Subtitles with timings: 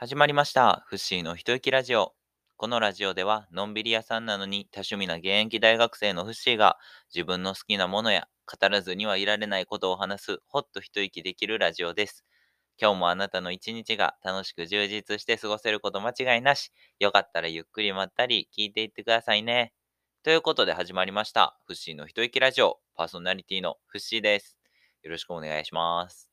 [0.00, 0.82] 始まりました。
[0.86, 2.14] フッシーの一息ラジオ。
[2.56, 6.78] このラジオでは、のんびり屋さんなのに多趣味な現役大学生のフッシーが、
[7.14, 12.24] 自分の好きなものや語らずにはいられないことを話す、ほっと一息できるラジオです。
[12.80, 16.72] 今日もあなたの一日が楽しく充実して過ごせること間違いなし。
[16.98, 19.74] よかったらゆっくりまったり聞いていってくださいね。
[20.22, 21.60] ということで始まりました。
[21.66, 22.78] フッシーの一息ラジオ。
[22.94, 24.56] パーソナリティのフッシーです。
[25.02, 26.29] よろしくお願いします。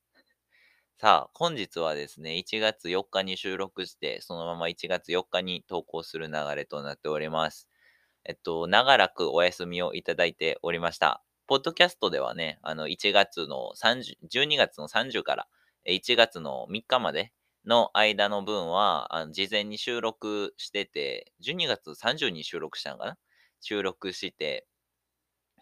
[0.99, 7.67] さあ、本日はですね、1月4日に収録して、そのまま1月4日に投稿する流れとなっております。
[8.25, 11.23] えっと、長らくお休みをいただいておりました。
[11.47, 15.47] ポッドキャストではね、あの、1月の30、12月の30から
[15.85, 17.33] 1月の3日まで
[17.65, 23.17] の間の分は、あの事前に収録してて、12月30に収録したのかな？
[23.61, 24.67] 収録して、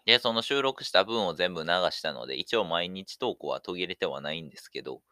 [0.06, 5.02] で、その収録した分を全部流したので、一応毎日投稿は途切れてはないんですけど、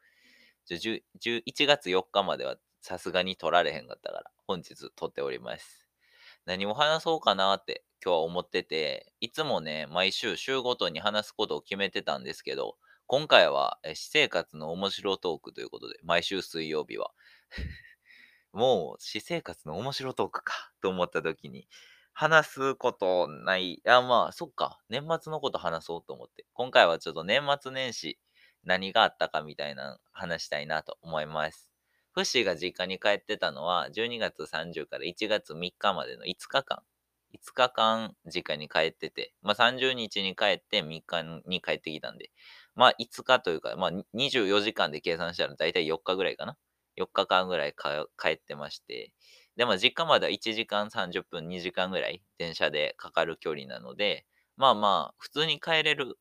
[0.66, 0.78] じゃ
[1.20, 5.88] 11月4日まではさすがに撮られへんかったから、本日撮っております。
[6.46, 17.12] 何を話そうかなって今日は思ってて、いつもね、毎週週ごとに話すことを決めてたんですけど、今回はえ私生活の面白トークということで、毎週水曜日は。
[18.52, 21.68] もう私生活の面白トークかと思った時に、
[22.14, 23.74] 話すことない。
[23.74, 24.78] いや、まあ、そっか。
[24.88, 26.46] 年末のこと話そうと思って。
[26.54, 28.18] 今回はちょっと年末年始
[28.64, 31.70] 何があったかみたいな話したいなと思います。
[32.12, 36.82] フッシーが実家に帰ってたのは12月30から1月3日までの5日間。
[37.32, 42.30] 5日間実家に帰ってて、まあ30日に帰って3日に帰ってきたんで、
[42.74, 46.56] まあ5日というか、まあ24時間で計算したら大体4日ぐらいかな。
[46.96, 49.12] 4日間ぐらいか帰ってまして、
[49.56, 54.26] でも実家までは1時間30分、2時間ぐらい電車でかかる距離なので、
[54.56, 56.18] まあまあ、普通に帰れる、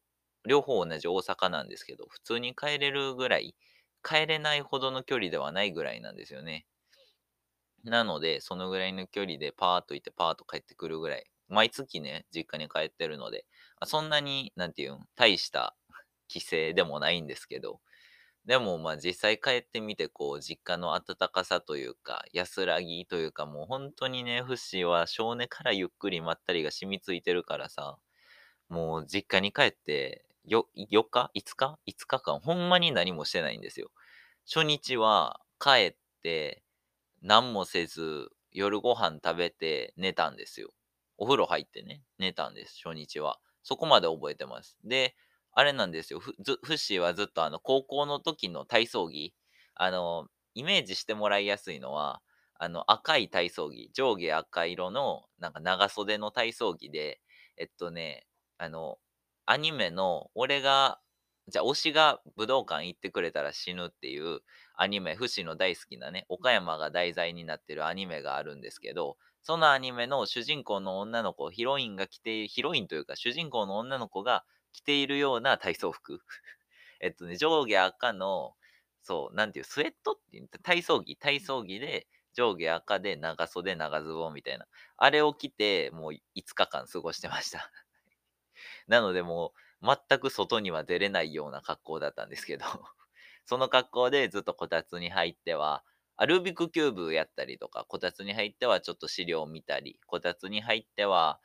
[0.47, 3.55] 両方同じ大阪なんですけど、普通に帰れるぐらい、
[4.03, 6.65] 帰れないほどの距離ではないぐらいなんですよね。
[7.83, 13.45] なので、そのぐらいの距離でパーッと行ってパーッと帰ってくるぐらい、毎月ね、実家に帰ってるので、
[13.85, 15.75] そんなに、なんていうん、大した
[16.27, 17.81] 帰省でもないんですけど、
[18.45, 27.97] でもまあ実際帰ってみてこう実家の温かさというか安らぎというかもう本当にねフシは少年からゆっくりまったりが染みついてるからさ
[28.69, 33.91] もう実家に帰ってよ4日 ?5 日 ?5 日間ほんまに何もしてないんですよ。
[34.45, 36.63] 初日は帰って
[37.21, 40.73] 何もせず夜ご飯食べて寝たんですよ。
[41.17, 43.39] お風呂入ってね寝たんです初日は。
[43.63, 44.77] そこまで覚えてます。
[44.83, 45.15] で
[45.53, 46.19] あれなんですよ。
[46.19, 49.33] ふずフッシーはずっとあの高校の時の体操着、
[49.75, 52.21] あの、イメージしてもらいやすいのは、
[52.59, 57.21] あの赤い体操着、上下赤色のなんか長袖の体操着で、
[57.57, 58.25] えっとね、
[58.57, 58.97] あの、
[59.45, 60.99] アニメの俺が、
[61.49, 64.39] じゃあ推しが武道館行ってくれたら死ぬっていう
[64.75, 76.21] アニメ、フッシーの大好きなね、岡山が題材になってるアニメがあるんですけど、そのアニメの主人公の女の子、ヒロインが着て、ヒロインというか主人公の女の子が着ているような体操服。
[77.01, 78.55] えっとね、上下赤の、
[79.01, 84.65] そう、なんていう、スウェットっていう、体操着、体操着で、上下赤で長袖、長ズボンみたいな。
[84.97, 87.69] あれを着て、もう5日間過ごしてました。
[88.87, 92.65] なのでもう、全く外には出れないような格好だったんですけど、
[93.45, 95.83] その格好でずっとこたつに入っては、
[96.15, 101.39] あルビックキューブやったりとか、こたつに入ってはちょっと資料を見たり、こたつに入っては、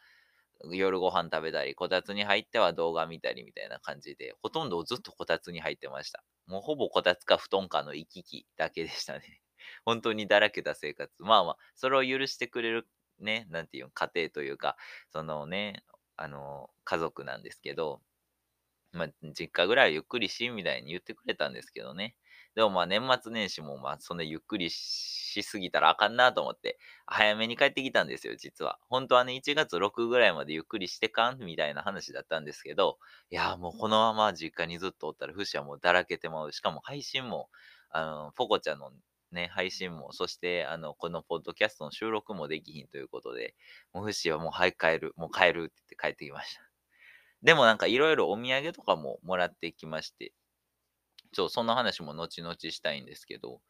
[0.72, 6.24] 夜ご飯食べたり、こたつに入っては動画見たりみたいな感じで、ほとんどずっとこたつに入ってました。
[6.46, 9.40] もうほぼこたつか布団かの行き来だけでしたね。
[9.84, 11.22] 本当にだらけた生活。
[11.22, 12.88] まあまあ、それを許してくれる
[13.20, 14.76] ね、なんていうの、家庭というか、
[15.10, 15.84] そのね、
[16.18, 18.02] あの、家族なんですけど、
[18.92, 22.16] まあ、実家ぐらいゆっくりし、みたいに言ってくれたんですけどね。
[22.54, 28.78] でもまあ年末年始もまあそんなゆっくりしすぎたらあかんなと思って、早めに帰ってきたんですよ、実は。
[28.88, 31.38] 本当はね、1月6ぐらいまでゆっくりしてかん？
[31.38, 32.98] みたいな話だったんですけど、
[33.30, 36.52] いやもうこのまま実家にずっとおったら、フシはもうだらけてまう。
[36.52, 37.50] しかも配信も、
[37.90, 38.92] あの、ポコちゃんの
[39.32, 43.54] ね、配信も、そして、あの、このポッドキャストの収録もできひんということで、
[43.92, 46.62] もうフシはもう早く帰る、もう帰るって言って帰ってきました。
[47.42, 50.32] でもなんかいろいろお土産とかももらってきまして、
[51.32, 53.60] そう、その話も後々したいんですけど、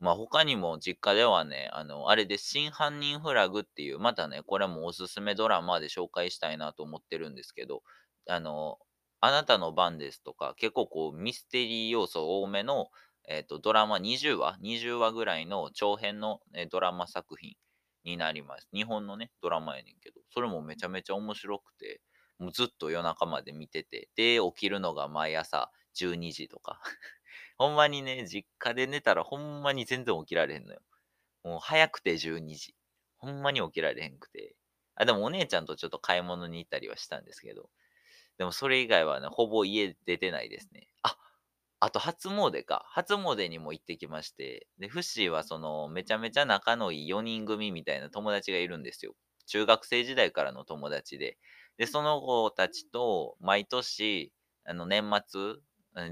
[0.00, 7.82] まあ他にも実家ではね、あの、あれで真犯人フラグっていう、またね、これもおすすめドラマで紹介したいなと思ってるんですけど、
[8.28, 8.78] あの、
[9.20, 12.90] あなたの番ですとか、結構こうミステリー要素多めの、
[13.28, 17.54] えっと、ドラマ20話、20話ぐらいの長編の、えドラマ作品
[18.04, 18.68] になります。
[18.72, 22.00] 日本のね、ドラマやねんけど、それもめちゃめちゃ面白くて、
[22.38, 26.80] もうずっと夜中まで見てて、で、起きるのが毎朝12時とか。
[27.58, 30.80] ほんまにね、実家で寝たらほんまに全然起きられへんのよ。
[31.44, 32.74] もう早くて12時。
[33.18, 34.56] ほんまに起きられへんくて。
[34.96, 37.70] あ、でもお姉ちゃんとちょっと買い物に行ったりはしたんですけど、
[38.38, 40.88] でもそれ以外はね、ほぼ家出てないですね。
[41.02, 41.16] あ、
[41.84, 42.84] あと初詣か。
[42.90, 49.14] 初詣にも行ってきまして、で、フッシーはその、めちゃめちゃ仲のいい4人組みたいな友達がいるんですよ。
[49.46, 51.38] 中学生時代からの友達で。
[51.78, 54.32] で、その子たちと毎年、
[54.64, 55.56] あの、年末、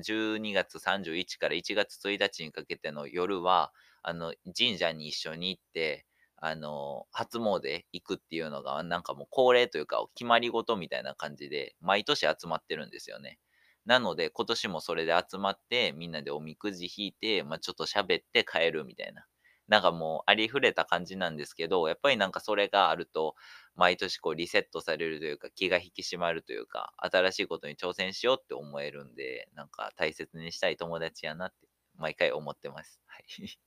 [0.03, 3.73] 12月31から1月1日にかけての夜は、
[4.03, 6.05] あの、神社に一緒に行って、
[6.37, 13.39] あの、初詣行くっていうのが、なんかもう恒例というか、決まり事みたいな感じで、毎年集まってるんですよね。
[13.87, 19.27] なので、今年もそれで集まって、みんなでおみくじ引いて、まあ、ちょっと喋って帰るみたいな。
[19.69, 23.37] なんかもうありふれた感じなんですけど、やっぱりなんかそれがあると、
[23.77, 33.01] 毎年こうリセットされるというか、気が引き締まるというか、新しいことに挑戦しようって思えるんで、なんか大切にしたい友達やなって、毎回思ってます。
[33.07, 33.25] はい。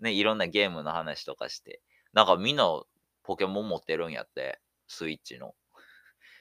[0.00, 2.66] ね、いろんなゲームの話とかして、なんかみんな
[3.24, 5.54] ポケモン持ってるんやって、スイッチの。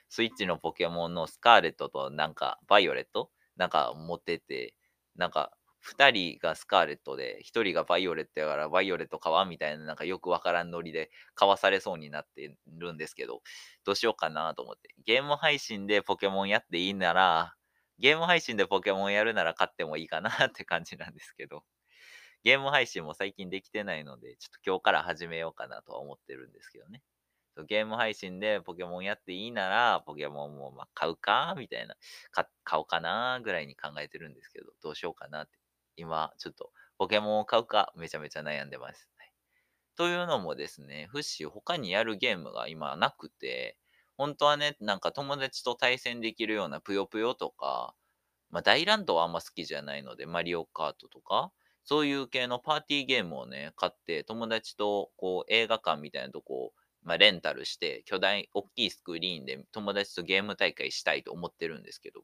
[0.09, 3.31] スイッチのポケモンのスカーレットとなんかバイオレット？
[3.57, 4.75] なんか持ってて、
[5.15, 5.51] なんか
[5.81, 13.41] 2人がスカーレットで、1人がバイオレットやからバイオレット買わんみたいな、なんかよくわからんノリで買わされそうになってるんですけど、
[13.85, 14.93] どうしようかなと思って。
[15.05, 17.55] ゲーム配信でポケモンやっていいなら、
[17.97, 21.63] ゲーム配信でポケモンやるなら買ってもいいかなって感じなんですけど、
[22.43, 27.01] ゲーム配信も最近できてないので、ちょっと今日から始めようかなとは思ってるんですけどね。
[27.55, 31.95] そうゲーム配信でポケモンやっていいなら、ポケモンもま買うかみたいな、
[32.63, 35.57] 買おうかなぐらいに考えてるんですけど、どうしようかなって
[35.97, 39.09] 今、ちょっとポケモンを買うかめちゃめちゃ悩んでます。
[39.17, 39.31] はい、
[39.95, 43.77] というのもですね、フッシー他にやるゲームが今なくて、
[44.17, 47.95] 本当はね、なんか友達と対戦できるようなぷよぷよとか、
[48.51, 51.51] まあ大乱闘はあんま好きじゃないので、マリオカートとか、
[51.85, 56.73] そういう系のパーティーゲームをね、買って、友達とこう映画館みたいなとこを
[57.03, 62.23] まあ、レンタルして、巨大、大きいスクリーンで友達とゲーム大会したいと思ってるんですけど、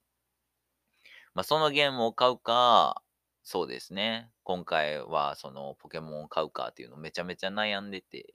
[1.33, 3.04] まあ、そのゲームを買うか、
[3.44, 4.31] そうですね。
[4.44, 8.33] 今回はそのポケモンを買うかっていうのめちゃめちゃ悩んでて。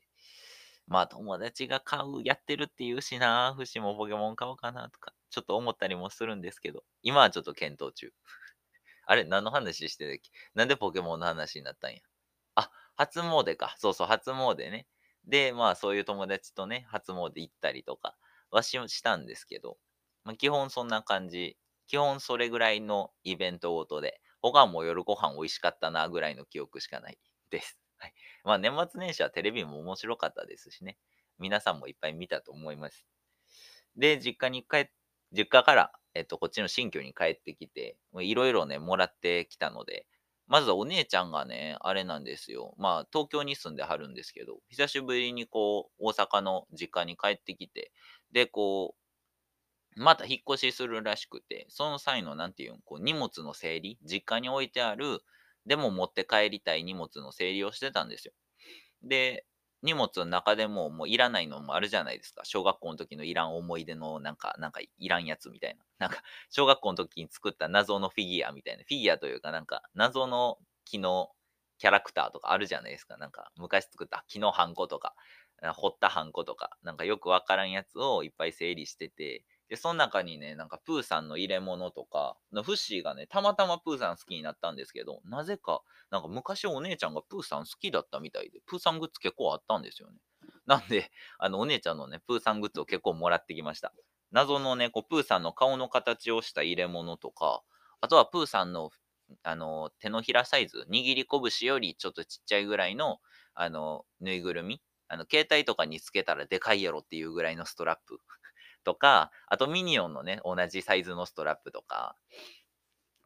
[0.86, 8.12] まあ友達が買う、やってるって言うしな、フシもポケモン買おうかなとか、ちょっと思ったりもするんですけど、今はちょっと検討中。
[9.06, 10.30] あれ、何の話してたっけ？
[10.54, 12.00] なんでポケモンの話になったんや？
[12.56, 13.74] あ、初詣か。
[13.78, 14.88] そうそう、初詣ね。
[15.24, 18.16] で、まあそういう友達とね、初詣行ったりとか
[18.50, 19.78] はししたんですけど、
[20.24, 21.56] まあ、基本そんな感じ。
[21.86, 27.18] 基本それぐらいのイベントごとで、他も夜ご飯美味しかったなぐらいの記憶しかない
[27.50, 27.78] です。
[27.98, 28.14] はい。
[28.44, 30.98] まあ年末年始はテレビも面白かったですしね。
[31.38, 33.06] 皆さんもいっぱい見たと思います。
[33.96, 34.90] で、実家に帰っ、
[35.32, 40.06] 実家から、えっと、こっちの新居に帰ってきて、いろいろね、もらってきたので、
[40.50, 42.74] まずお姉ちゃんがね、あれなんですよ。
[42.78, 47.92] まあ、東京に住んではるんですけど、久しぶりにこう、大阪の実家に帰ってきて、
[48.32, 48.96] で、こ
[49.96, 55.20] う、また引っ越しするらしくて、その際の、なんていうん、こう荷物の整理、実家に置いてある、
[55.66, 58.32] でも持って帰りたい荷物の整理をしてたんですよ。
[59.02, 59.46] で、
[59.82, 62.42] 荷物の中でももういらないのもあるじゃないですか。
[62.44, 65.84] 小学校の時のいらん思い出のなんか、なんかいらんやつみたいな。
[65.98, 68.84] なんか、小学校の時に作った謎のフィギュアみたいな。
[68.84, 71.30] フィギュアというかなんか、謎の木の
[71.78, 73.16] キャラクターとかあるじゃないですか。
[73.16, 75.14] なんか、昔作った木のハンコとか、
[75.74, 90.18] 掘ったハンコとか、なんかよくわからんやつをいっぱい整理してて、で、その中にね、なんかプーさんの入れ物とか、フッシーがね、たまたまプーさん好きになったんですけど、なぜか、なんか昔お姉ちゃんがプーさん好きだったみたいで、プーさんグッズ結構あったんですよね。
[90.66, 93.94] なんで、あの、お姉ちゃんのね、プーさんグッズを結構もらってきました。
[94.32, 97.62] 謎のね、こう、プーさんの顔の形をした入れ物とか、
[98.00, 98.90] あとはプーさんの、
[99.44, 103.20] あの、手のひらサイズ、握り拳よりちょっとちっちゃいぐらいの、
[103.54, 104.82] あの、ぬいぐるみ。
[105.08, 108.20] あの、携帯とかにつけたらでかいやろっていうぐらいのストラップ。
[108.84, 112.16] とか、あとミニオンのね、同じサイズのストラップとか、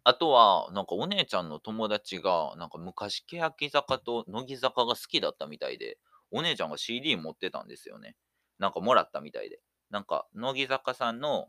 [0.04, 5.98] あとは、なんかお姉ちゃんの友達が、なんか昔、欅坂と乃木坂が好きだったみたいで、
[6.30, 8.16] お姉ちゃんが CD 持ってたんですよね。
[8.58, 9.60] なんかもらったみたいで。
[9.90, 11.48] なんか、乃木坂さんの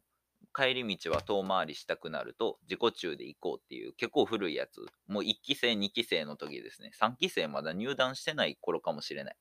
[0.53, 4.85] 帰り道は遠回りしたくなると自己中で行こうっていう結構古いやつ。
[5.07, 6.91] もう1期生、2期生の時ですね。
[6.99, 9.35] 3期生まだ入団してない頃かもしれない。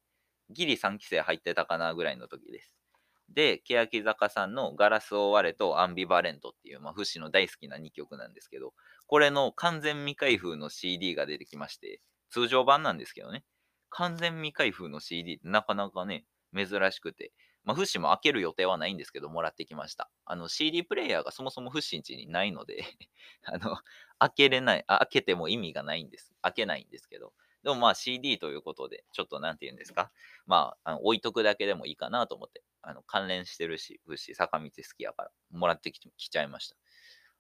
[0.51, 2.73] ギリ3期生入ってたかなぐらいの時です。
[3.35, 8.75] で、欅坂さんのガラスを割れとアンビバレントっていう、まあ、フシの大好きな2曲なんですけど、
[9.07, 12.01] これの完全未開封の CD が出てきまして、
[12.31, 13.45] 通常版なんですけどね、
[13.91, 17.33] 完全未開封の CD ってなかなかね、珍しくて、
[17.65, 20.11] まあ、フッシも開ける予定はないんですけど、もらってきました。
[20.27, 22.85] あの、CD プレイヤーがそもそもフッシんちにないので
[23.45, 23.77] あの、
[24.19, 26.35] 開けれないあ、開けても意味がないんです。
[26.43, 27.33] 開けないんですけど。
[27.63, 30.13] でもまあ CD ということで、ちょっとなんて言うんですか？
[30.47, 36.77] まあ、あの置いとくだけでもいいかなと思って、あの関連してるし、フッシー坂道好きやから、もらってききちゃいました。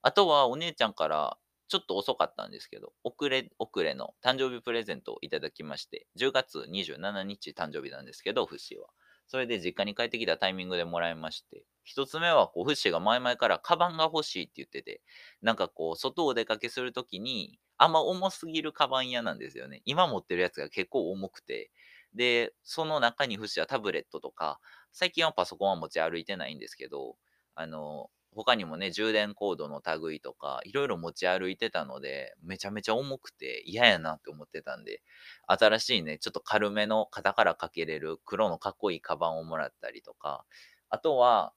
[0.02, 8.88] あとはお姉ちゃんから、ちょっと遅かったんですけど、遅れ、遅れの誕生日プレゼントをいただきまして、10月27日誕生日なんですけど、フッシーは。
[9.26, 15.00] それで実家に帰ってきたタイミングでもらいまして、一つ目はこう、フッシーが前々からカバンが欲しいって言ってて、
[15.40, 19.82] なんかこう、外お出かけするときに、あんま重すぎるカバン屋なんですよね。
[19.84, 21.70] 今持ってるやつが結構重くて、
[22.14, 24.60] で、その中にフッシーはタブレットとか、
[24.94, 27.16] 最近はパソコンは持ち歩いてないんですけど、
[27.54, 35.02] あの、他にもね、充電コードの類とか、いろいろ持ち歩いてたので、めちゃめちゃ重くて嫌やなって思ってたんで、
[35.46, 40.46] 新しいね、ちょっと軽めの肩からかけれる黒のかっこいいカバンをもらったりとか、
[40.88, 41.54] あとは、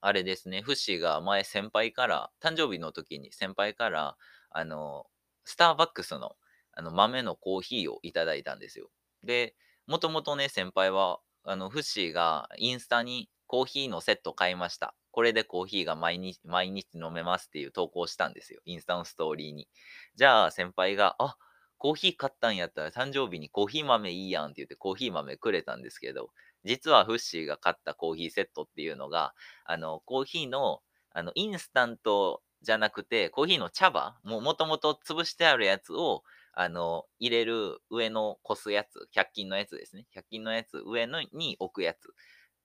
[0.00, 4.16] あれですね、フッシーが前先輩から、誕生日の時に先輩から、
[4.50, 5.06] あの、
[5.44, 6.36] スターバックスの
[6.76, 8.90] あの豆のコーヒーをいただいたんですよ。
[9.22, 9.54] で、
[9.86, 14.94] もともとね、先輩は、あの、フッシーがインスタにコーヒーのセット買いました。
[15.10, 18.60] これでコーヒーが毎日、毎日飲めますっていう投稿したんですよ。
[18.64, 19.68] インスタのストーリーに。
[20.16, 21.36] じゃあ先輩が、あ、
[21.78, 26.30] コーヒー買ったんやったら誕生日にコーヒー豆いいやんって言ってコーヒー豆くれたんですけど、
[26.64, 29.34] 実はフッシーが買ったコーヒーセットっていうのが、
[29.66, 36.24] あの、コーヒーの、あの、インスタントじゃなくて、コーヒーの茶葉、ももともと潰してあるやつを、
[36.56, 40.06] あの、入れる上のこすやつ、100均のやつですね。
[40.10, 42.14] 100均のやつ、上のに置くやつ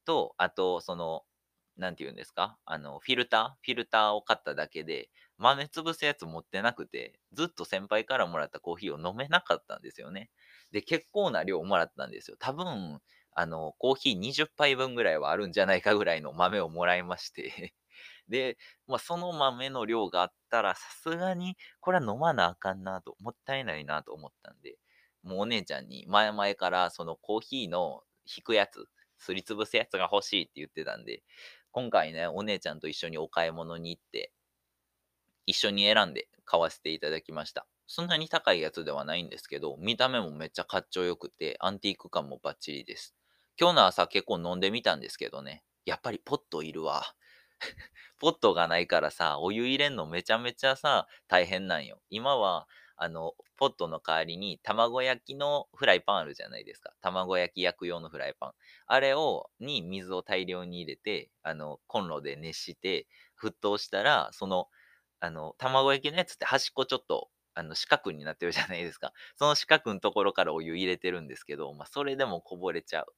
[0.06, 1.24] と、あと、その、
[1.78, 2.58] なんて言うんですか？
[2.66, 10.30] あの、フィルターフィルターを買っただけで、豆潰すやつ持ってなくて、ずっと先輩からもらったコーヒーを飲めなかったんですよね。
[10.72, 12.38] で、結構な量もらったんですよ。
[12.40, 13.00] 多分、
[13.32, 17.74] あの、コーヒー20杯分ぐらいはあるんじゃないかぐらいの豆をもらいまして。
[18.30, 18.58] で、
[18.88, 24.78] まあ、その豆の量があったら、さすがに、これは飲まなあかんなと、もったいないなと思ったんで、
[25.24, 28.86] もうお姉ちゃんに前々からそのコーヒーの引くやつ、
[29.18, 31.24] すりつぶすやつが欲しいって言ってたんで、
[31.72, 34.32] 今回ね、お姉ちゃんと一緒にお買い物に行って、
[35.46, 37.68] 一緒に選んで買わせていただきました。
[37.88, 43.16] そんなに高いやつではないんですけど、見た目もめっちゃかっちょよくて、アンティーク感もバッチリです。
[43.60, 47.04] 今日の朝結構飲んでみたんですけどね、やっぱりポットいるわ。
[48.20, 52.02] ポットがないからさ、お湯入れんのめちゃめちゃさ、大変なんよ。
[52.10, 56.94] 今は、あの、ポットの代わりに卵焼きのフライパンあるじゃないですか。
[57.02, 58.52] 卵焼き焼く用のフライパン。
[58.88, 63.08] あれを、に水を大量に入れて、あの、コンロで熱して、
[63.42, 64.68] 沸騰したら、その、
[65.22, 69.14] あの、卵焼きのやつって端っこちょっと、あの、四角になってるじゃないですか。
[69.38, 73.14] その四角のところからお湯入れてるんですけど、まあ、それでもこぼれちゃう。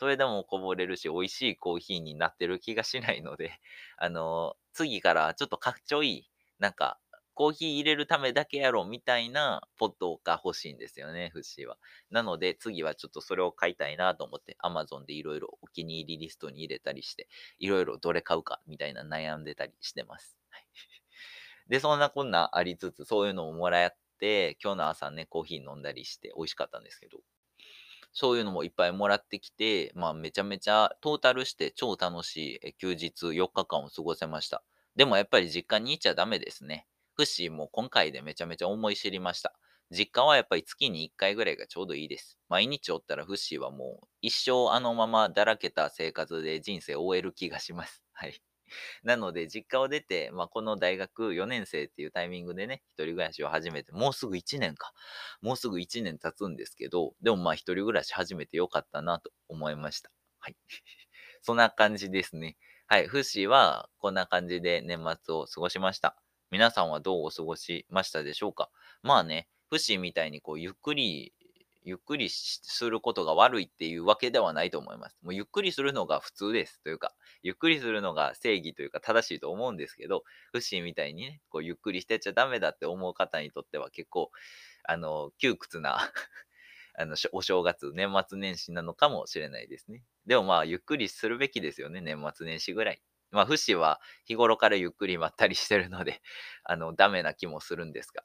[0.00, 3.60] それでもこぼれるし、美味しいコーヒーになってる気がしないので、
[3.98, 6.98] あの、次からちょっとかっちょいい、なんか、
[7.34, 11.76] コーヒー入れるためだけやろみたいなポットが欲しいんですよね、フッシーは。
[12.08, 17.28] なので、次はちょっとそれを買いたいなと思って、Amazon でいろいろお気に入りリストに入れたりして、
[17.58, 20.38] いろいろどれ買うかみたいな悩んでたりしてます。
[20.48, 20.66] はい
[21.68, 27.20] で、そんなこんなありつつ、そういうのをもらって、今日の朝ね、コーヒー飲んだりして美味しかったんですけど、
[28.12, 34.62] そういうのもいっぱいもらってきて、まあめちゃめちゃトータルして超楽しい休日4日間を過ごせました。
[34.96, 36.86] でもやっぱり実家に行っちゃダメですね。
[37.14, 39.54] フッシーも今回でめちゃめちゃ思い知りました。
[39.90, 42.38] 実家はやっぱり月に1回ぐらいがちょうどいいです。
[42.48, 48.02] 毎日おったらフッシーはもう一生あのままだらけた生活で人生を終える気がします。
[48.12, 48.49] はい。
[49.02, 54.92] なので、実家を出て、まあ、この大学4年生っていうタイミングでね、一人暮らしを始めて、もうすぐ1年か。
[55.42, 60.10] もうすぐ1年経つんですけど、でもまあ一人暮らし始めてよかったなと思いました。
[60.38, 60.56] はい。
[61.42, 62.56] そんな感じですね。
[62.86, 63.06] はい。
[63.06, 66.16] フシはこんな感じで年末を過ごしました。
[66.50, 68.70] 皆さんはどうお過ごしましたでしょうか？
[69.02, 71.32] まあね、フシみたいにこうゆっくり
[71.82, 75.18] ゆっくりすることが悪いっていうわけではないと思います。
[75.22, 76.82] もうゆっくりするのが普通です。
[76.82, 84.30] というか、ゆっくりするのが正義というか正しいと思うんですけど、フッシみたいにね、こうゆっくりしてちゃダメだって思う方にとっては結構、
[84.84, 85.98] あの、窮屈な
[86.98, 90.04] あの、お正月、年末年始なのかもしれないですね。
[90.26, 93.02] でもまあ、ゆっくりするべきですよね、年末年始ぐらい。
[93.30, 96.20] まあ、フシは日頃からゆっくりまったりしてるので、
[96.64, 98.24] あの、ダメな気もするんですが。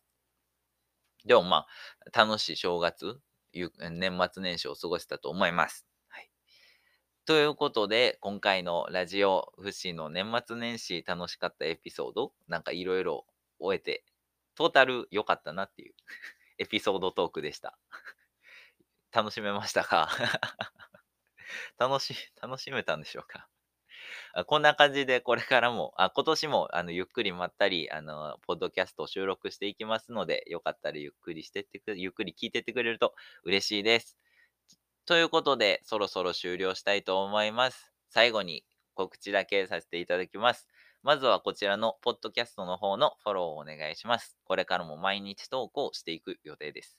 [1.25, 1.65] でもま
[2.13, 3.19] あ、楽しい正月、
[3.55, 5.87] いう年末年始を過ごしたと思います。
[6.09, 6.29] はい。
[7.25, 13.27] ということで、今回のラジオフシの年末年始楽しかったエピソード、なんかいろいろ
[13.59, 14.05] 終えて、
[14.55, 15.95] トータル良かったなっていう
[16.59, 17.77] エピソードトークでした。
[19.11, 20.09] 楽しめましたか？
[21.77, 23.49] 楽し、楽しめたんでしょうか？
[24.43, 33.13] こんな感じでこれからも、あ今年もあのゆっくりまったり、あの、ポッドキャストを収録していきますので、よかったらゆっくりしてってくゆっくり聞いてってくれると
[33.45, 34.17] 嬉しいです。
[35.05, 37.93] ということで、そろそろ終了したいと思います。
[38.09, 40.67] 最後に告知だけさせていただきます。
[41.01, 44.37] まずはこちらのポッドキャストの方のフォローをお願いします。
[44.43, 46.97] これからも毎日投稿していく予定です。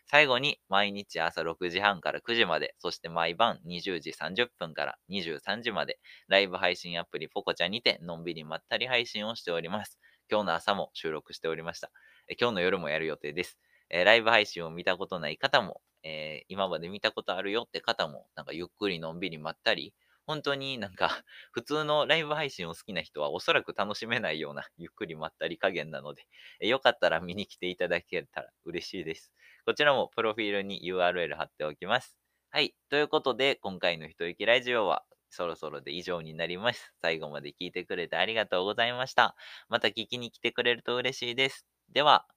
[0.06, 10.00] 最後に、毎日朝6時半から9時まで、そして毎晩20時30分から23時まで、ライブ配信アプリポコチャにて、のんびりまったり配信をしております。
[10.32, 11.92] 今日の朝も収録しておりました。
[12.40, 13.60] 今日の夜もやる予定です。
[13.90, 19.94] えー、ライブ配信を見たことない方も、えー、今まで見たことあるよって方も、なんかゆっくりのんびりまったり、
[20.28, 21.10] 本当になんか
[21.52, 26.28] 普通のライブ配信を好きな人はおそらく楽しめないようなゆっくりまったり加減なので、
[26.60, 29.32] えー、よかったら見に来ていただけたら嬉しいです。
[29.66, 32.18] こちらもプロフィールに URL 貼っておきます。
[32.52, 32.76] はい。
[32.90, 36.94] ということで、今回の一息ラジオはそろそろで以上になります。
[37.02, 39.36] 最後まで聞いてくれてありがとうございました。
[39.68, 41.66] また聞きに来てくれると嬉しいです。
[41.90, 42.28] では、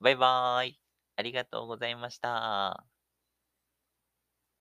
[0.00, 0.79] バイバーイ。
[1.20, 2.84] ありがとうございました。